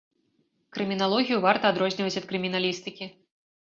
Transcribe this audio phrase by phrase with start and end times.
[0.77, 3.15] Крыміналогію варта адрозніваць ад крыміналістыкі.